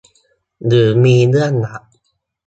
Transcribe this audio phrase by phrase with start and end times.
[0.65, 1.83] หรือมีเรื่องลับ